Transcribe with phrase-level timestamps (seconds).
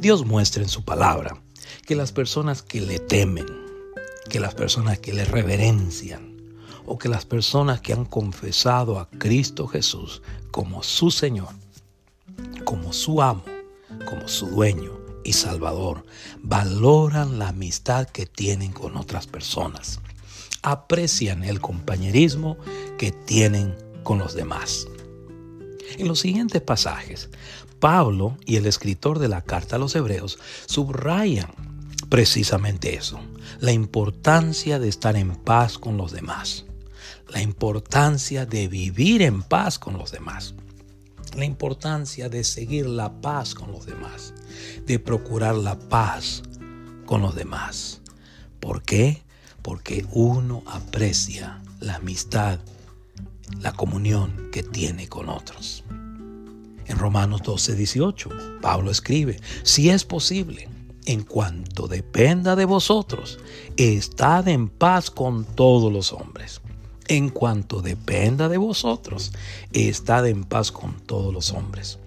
[0.00, 1.42] Dios muestra en su palabra
[1.84, 3.46] que las personas que le temen,
[4.30, 6.36] que las personas que le reverencian,
[6.86, 10.22] o que las personas que han confesado a Cristo Jesús
[10.52, 11.48] como su Señor,
[12.64, 13.42] como su amo,
[14.08, 14.92] como su dueño
[15.24, 16.04] y Salvador,
[16.42, 19.98] valoran la amistad que tienen con otras personas,
[20.62, 22.56] aprecian el compañerismo
[22.98, 23.74] que tienen
[24.04, 24.86] con los demás.
[25.96, 27.30] En los siguientes pasajes,
[27.78, 31.50] Pablo y el escritor de la carta a los hebreos subrayan
[32.08, 33.20] precisamente eso,
[33.60, 36.64] la importancia de estar en paz con los demás,
[37.28, 40.54] la importancia de vivir en paz con los demás,
[41.36, 44.34] la importancia de seguir la paz con los demás,
[44.86, 46.42] de procurar la paz
[47.04, 48.00] con los demás.
[48.60, 49.22] ¿Por qué?
[49.62, 52.60] Porque uno aprecia la amistad,
[53.60, 55.84] la comunión que tiene con otros.
[56.88, 58.30] En Romanos 12, 18,
[58.62, 60.68] Pablo escribe, si es posible,
[61.04, 63.38] en cuanto dependa de vosotros,
[63.76, 66.62] estad en paz con todos los hombres.
[67.06, 69.32] En cuanto dependa de vosotros,
[69.72, 71.98] estad en paz con todos los hombres.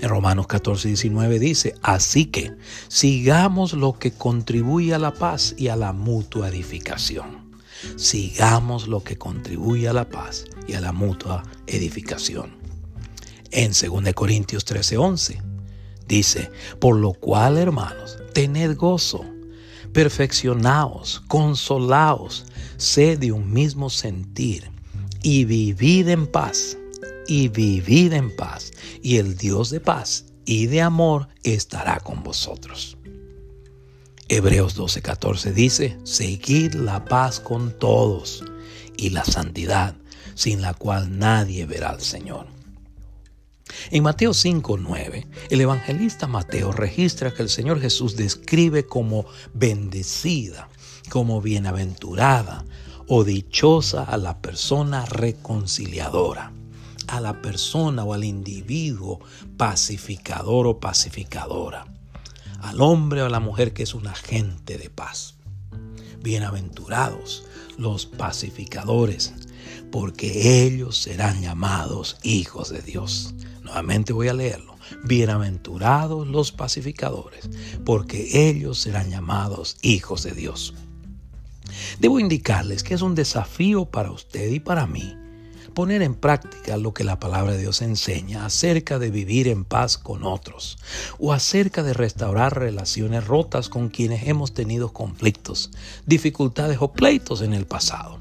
[0.00, 2.52] En Romanos 14, 19 dice, así que
[2.88, 7.52] sigamos lo que contribuye a la paz y a la mutua edificación.
[7.96, 12.63] Sigamos lo que contribuye a la paz y a la mutua edificación
[13.54, 15.40] en 2 Corintios 13:11.
[16.06, 19.24] Dice, por lo cual, hermanos, tened gozo,
[19.92, 22.44] perfeccionaos, consolaos,
[22.76, 24.70] sed de un mismo sentir
[25.22, 26.76] y vivid en paz,
[27.26, 32.98] y vivid en paz, y el Dios de paz y de amor estará con vosotros.
[34.28, 38.42] Hebreos 12:14 dice, seguid la paz con todos
[38.96, 39.96] y la santidad,
[40.34, 42.53] sin la cual nadie verá al Señor.
[43.90, 50.68] En Mateo 5:9, el evangelista Mateo registra que el Señor Jesús describe como bendecida,
[51.10, 52.64] como bienaventurada
[53.08, 56.52] o dichosa a la persona reconciliadora,
[57.08, 59.20] a la persona o al individuo
[59.56, 61.86] pacificador o pacificadora,
[62.62, 65.34] al hombre o a la mujer que es un agente de paz.
[66.22, 67.44] Bienaventurados
[67.76, 69.34] los pacificadores,
[69.90, 73.34] porque ellos serán llamados hijos de Dios.
[73.64, 74.76] Nuevamente voy a leerlo.
[75.04, 77.48] Bienaventurados los pacificadores,
[77.84, 80.74] porque ellos serán llamados hijos de Dios.
[81.98, 85.16] Debo indicarles que es un desafío para usted y para mí
[85.72, 89.98] poner en práctica lo que la palabra de Dios enseña acerca de vivir en paz
[89.98, 90.78] con otros
[91.18, 95.70] o acerca de restaurar relaciones rotas con quienes hemos tenido conflictos,
[96.06, 98.20] dificultades o pleitos en el pasado.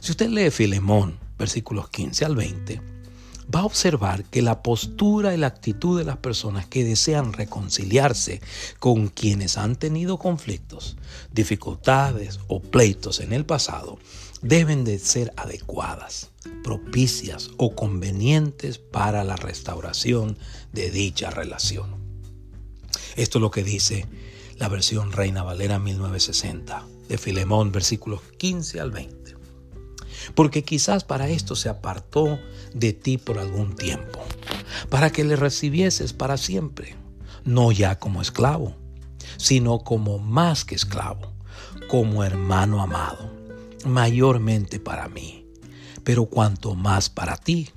[0.00, 2.92] Si usted lee Filemón, versículos 15 al 20,
[3.54, 8.40] va a observar que la postura y la actitud de las personas que desean reconciliarse
[8.78, 10.96] con quienes han tenido conflictos,
[11.32, 13.98] dificultades o pleitos en el pasado
[14.40, 16.30] deben de ser adecuadas,
[16.64, 20.38] propicias o convenientes para la restauración
[20.72, 22.02] de dicha relación.
[23.16, 24.06] Esto es lo que dice
[24.56, 29.31] la versión Reina Valera 1960 de Filemón versículos 15 al 20
[30.34, 32.38] porque quizás para esto se apartó
[32.74, 34.20] de ti por algún tiempo,
[34.88, 36.96] para que le recibieses para siempre,
[37.44, 38.76] no ya como esclavo,
[39.36, 41.32] sino como más que esclavo,
[41.88, 43.30] como hermano amado,
[43.84, 45.46] mayormente para mí,
[46.04, 47.70] pero cuanto más para ti,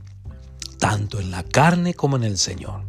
[0.79, 2.83] tanto en la carne como en el Señor.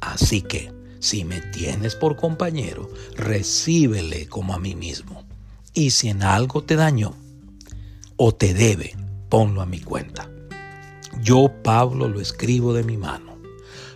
[0.00, 5.24] Así que, si me tienes por compañero, recíbele como a mí mismo.
[5.74, 7.14] Y si en algo te dañó
[8.16, 8.94] o te debe,
[9.32, 10.28] ponlo a mi cuenta.
[11.22, 13.38] Yo, Pablo, lo escribo de mi mano.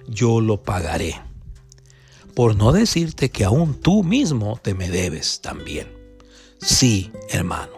[0.08, 1.20] Yo lo pagaré.
[2.34, 5.88] Por no decirte que aún tú mismo te me debes también.
[6.58, 7.74] Sí, hermano,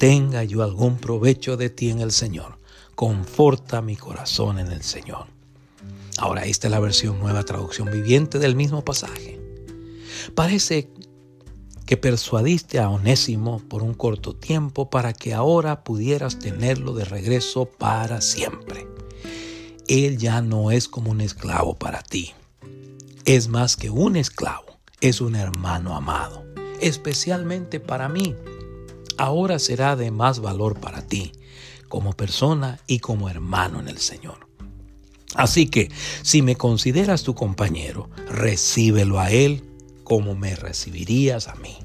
[0.00, 2.58] tenga yo algún provecho de ti en el Señor.
[2.96, 5.26] Conforta mi corazón en el Señor.
[6.16, 9.38] Ahora, esta es la versión nueva traducción viviente del mismo pasaje.
[10.34, 10.90] Parece
[11.88, 17.64] que persuadiste a Onésimo por un corto tiempo para que ahora pudieras tenerlo de regreso
[17.64, 18.86] para siempre.
[19.88, 22.34] Él ya no es como un esclavo para ti.
[23.24, 26.44] Es más que un esclavo, es un hermano amado,
[26.82, 28.34] especialmente para mí.
[29.16, 31.32] Ahora será de más valor para ti,
[31.88, 34.46] como persona y como hermano en el Señor.
[35.34, 39.67] Así que, si me consideras tu compañero, recíbelo a Él
[40.08, 41.76] como me recibirías a mí.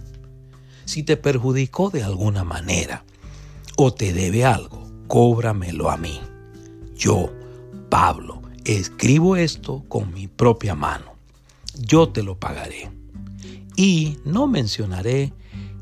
[0.86, 3.04] Si te perjudicó de alguna manera
[3.75, 6.22] o te debe algo, cóbramelo a mí.
[6.96, 7.31] Yo,
[7.90, 11.12] Pablo, escribo esto con mi propia mano.
[11.80, 12.92] yo te lo pagaré.
[13.75, 15.34] Y no mencionaré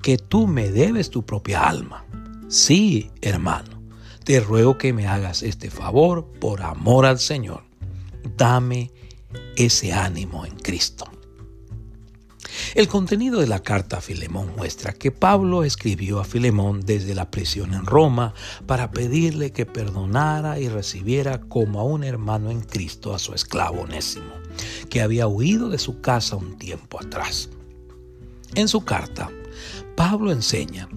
[0.01, 2.05] que tú me debes tu propia alma.
[2.47, 3.81] Sí, hermano,
[4.23, 7.63] te ruego que me hagas este favor por amor al Señor.
[8.37, 8.91] Dame
[9.57, 11.05] ese ánimo en Cristo.
[12.73, 17.29] El contenido de la carta a Filemón muestra que Pablo escribió a Filemón desde la
[17.29, 18.33] prisión en Roma
[18.65, 23.81] para pedirle que perdonara y recibiera como a un hermano en Cristo a su esclavo
[23.81, 24.31] Onésimo,
[24.89, 27.49] que había huido de su casa un tiempo atrás.
[28.55, 29.29] En su carta,
[29.97, 30.87] Pablo enseña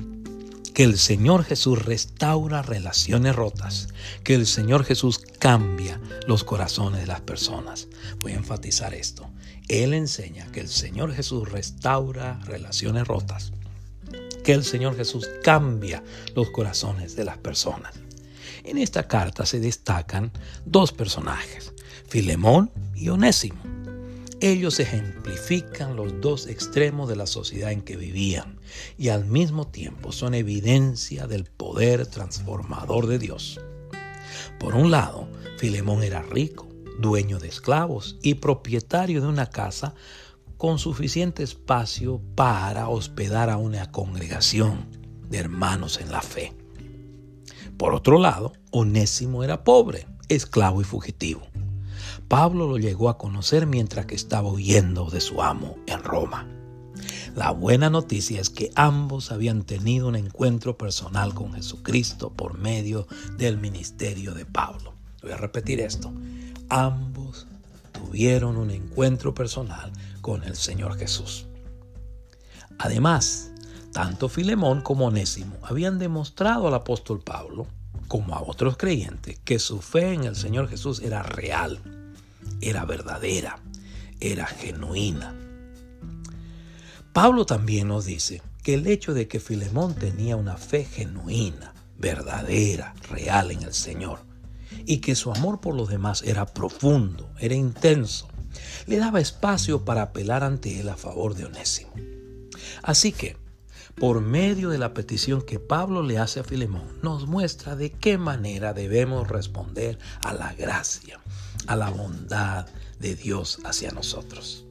[0.75, 3.89] que el Señor Jesús restaura relaciones rotas,
[4.25, 7.87] que el Señor Jesús cambia los corazones de las personas.
[8.19, 9.31] Voy a enfatizar esto.
[9.69, 13.53] Él enseña que el Señor Jesús restaura relaciones rotas,
[14.43, 16.03] que el Señor Jesús cambia
[16.35, 17.95] los corazones de las personas.
[18.65, 20.33] En esta carta se destacan
[20.67, 21.73] dos personajes,
[22.09, 23.63] Filemón y Onésimo.
[24.45, 28.61] Ellos ejemplifican los dos extremos de la sociedad en que vivían
[28.99, 33.59] y al mismo tiempo son evidencia del poder transformador de Dios.
[34.61, 36.69] Por un lado, Filemón era rico,
[36.99, 39.95] dueño de esclavos y propietario de una casa
[40.59, 44.91] con suficiente espacio para hospedar a una congregación
[45.31, 46.53] de hermanos en la fe.
[47.79, 51.54] Por otro lado, Onésimo era pobre, esclavo y fugitivo.
[52.29, 56.49] Pablo lo llegó a conocer mientras que estaba huyendo de su amo en Roma.
[57.35, 63.07] La buena noticia es que ambos habían tenido un encuentro personal con Jesucristo por medio
[63.37, 64.95] del ministerio de Pablo.
[65.21, 66.13] Voy a repetir esto.
[66.71, 67.47] Ambos
[67.93, 71.47] tuvieron un encuentro personal con el Señor Jesús.
[72.79, 73.51] Además,
[73.93, 77.67] tanto Filemón como Onésimo habían demostrado al apóstol Pablo,
[78.09, 81.81] como a otros creyentes, que su fe en el Señor Jesús era real
[82.61, 83.61] era verdadera,
[84.21, 85.35] era genuina.
[87.13, 92.95] Pablo también nos dice que el hecho de que Filemón tenía una fe genuina, verdadera,
[93.11, 94.21] real en el Señor,
[94.87, 98.29] y que su amor por los demás era profundo, era intenso,
[98.87, 101.93] le daba espacio para apelar ante él a favor de Onésimo.
[102.83, 103.37] Así que,
[103.95, 108.19] por medio de la petición que Pablo le hace a Filemón, nos muestra de qué
[108.19, 111.21] manera debemos responder a la gracia,
[111.67, 112.67] a la bondad
[112.99, 114.65] de Dios hacia nosotros.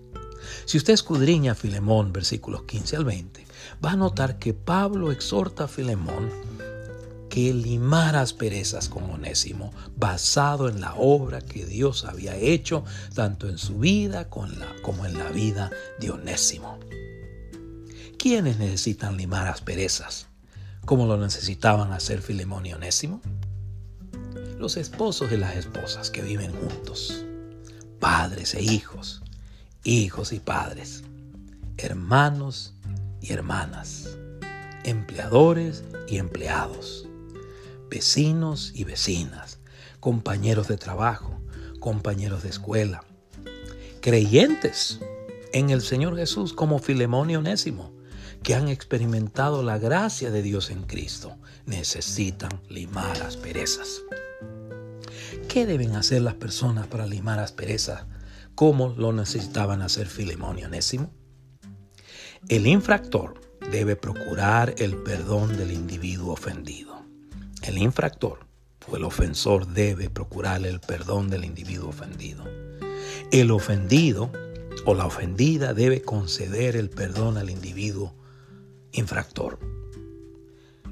[0.66, 3.46] Si usted escudriña Filemón, versículos 15 al 20,
[3.84, 6.30] va a notar que Pablo exhorta a Filemón
[7.30, 12.84] que limara asperezas con Onésimo, basado en la obra que Dios había hecho
[13.16, 16.80] tanto en su vida como en la vida de Onésimo.
[18.20, 20.28] ¿Quiénes necesitan limar asperezas?
[20.86, 23.22] como lo necesitaban hacer Filemón y Onésimo?
[24.64, 27.26] Los esposos y las esposas que viven juntos,
[28.00, 29.22] padres e hijos,
[29.84, 31.04] hijos y padres,
[31.76, 32.74] hermanos
[33.20, 34.18] y hermanas,
[34.86, 37.10] empleadores y empleados,
[37.90, 39.60] vecinos y vecinas,
[40.00, 41.42] compañeros de trabajo,
[41.82, 43.04] compañeros de escuela,
[44.00, 45.02] creyentes
[45.52, 47.92] en el Señor Jesús como Filemón y Onésimo,
[48.44, 54.04] que han experimentado la gracia de Dios en Cristo, necesitan limar asperezas.
[55.54, 58.06] ¿Qué deben hacer las personas para limar asperezas
[58.56, 61.12] como lo necesitaban hacer Filemón y?
[62.50, 63.40] El infractor
[63.72, 67.04] debe procurar el perdón del individuo ofendido.
[67.62, 68.40] El infractor
[68.88, 72.46] o el ofensor debe procurar el perdón del individuo ofendido.
[73.32, 74.32] El ofendido
[74.88, 78.16] o la ofendida debe conceder el perdón al individuo
[78.92, 79.60] infractor.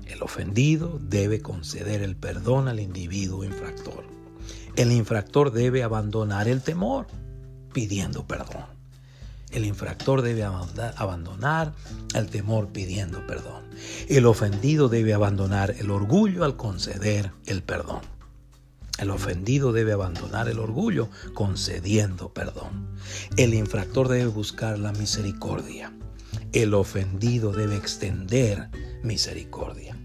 [0.05, 3.60] El ofendido debe conceder el perdón al individuo infractor.
[4.75, 7.07] El infractor debe abandonar el temor
[7.73, 8.65] pidiendo perdón.
[9.51, 11.73] El infractor debe abandonar
[12.15, 13.65] el temor pidiendo perdón.
[14.07, 17.99] El ofendido debe abandonar el orgullo al conceder el perdón.
[18.97, 22.95] El ofendido debe abandonar el orgullo concediendo perdón.
[23.35, 25.91] El infractor debe buscar la misericordia.
[26.53, 28.69] El ofendido debe extender
[29.03, 29.97] misericordia.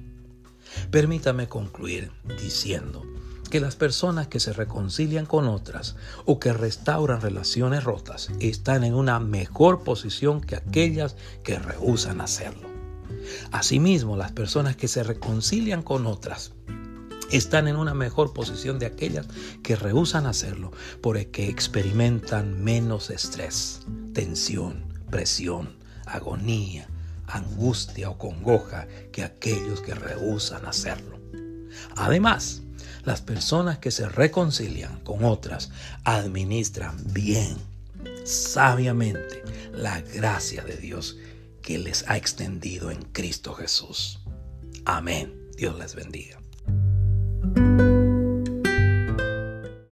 [0.90, 3.04] Permítame concluir diciendo
[3.48, 8.94] que las personas que se reconcilian con otras o que restauran relaciones rotas están en
[8.94, 12.68] una mejor posición que aquellas que rehusan hacerlo.
[13.50, 16.52] Asimismo, las personas que se reconcilian con otras
[17.30, 19.26] están en una mejor posición de aquellas
[19.62, 23.80] que rehusan hacerlo porque experimentan menos estrés,
[24.12, 25.76] tensión, presión,
[26.06, 26.88] agonía,
[27.26, 31.18] angustia o congoja que aquellos que rehusan hacerlo.
[31.96, 32.62] Además,
[33.06, 35.70] las personas que se reconcilian con otras
[36.04, 37.56] administran bien
[38.24, 41.16] sabiamente la gracia de Dios
[41.62, 44.20] que les ha extendido en Cristo Jesús.
[44.84, 45.32] Amén.
[45.56, 46.38] Dios les bendiga.